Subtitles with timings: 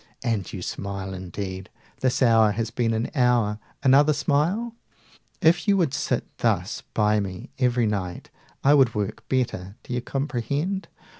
[0.23, 1.69] And you smile indeed!
[1.99, 3.59] This hour has been an hour!
[3.83, 4.73] Another smile?
[5.41, 8.31] If you would sit thus by me every night
[8.63, 10.87] 205 I should work better, do you comprehend?